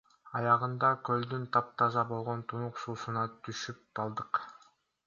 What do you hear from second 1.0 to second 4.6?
көлдүн таптаза болгон тунук суусуна түшүп алдык.